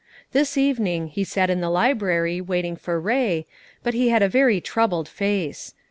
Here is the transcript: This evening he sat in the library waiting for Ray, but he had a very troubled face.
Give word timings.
This 0.31 0.57
evening 0.57 1.09
he 1.09 1.23
sat 1.23 1.51
in 1.51 1.61
the 1.61 1.69
library 1.69 2.41
waiting 2.41 2.75
for 2.75 2.99
Ray, 2.99 3.45
but 3.83 3.93
he 3.93 4.09
had 4.09 4.23
a 4.23 4.27
very 4.27 4.59
troubled 4.59 5.07
face. 5.07 5.75